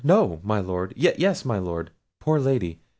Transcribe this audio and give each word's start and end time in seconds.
no 0.03 0.39
my 0.41 0.59
Lord—yes 0.59 1.45
my 1.45 1.59
Lord—poor 1.59 2.39
Lady! 2.39 2.81